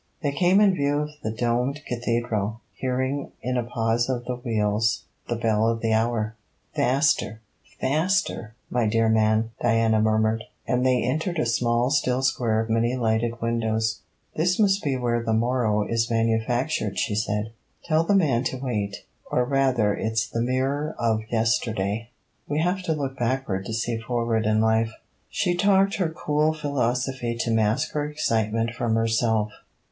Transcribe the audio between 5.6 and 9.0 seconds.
of the hour. 'Faster faster! my